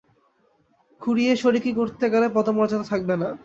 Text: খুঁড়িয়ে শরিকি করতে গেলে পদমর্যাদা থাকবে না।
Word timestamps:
খুঁড়িয়ে 1.01 1.33
শরিকি 1.35 1.71
করতে 1.73 2.05
গেলে 2.09 2.27
পদমর্যাদা 2.35 2.85
থাকবে 2.91 3.15
না। 3.17 3.29